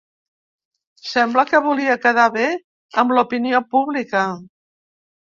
Sembla 1.09 1.43
que 1.51 1.59
volia 1.65 1.97
quedar 2.05 2.25
bé 2.37 2.45
amb 3.03 3.13
l’opinió 3.19 3.61
pública. 3.75 4.25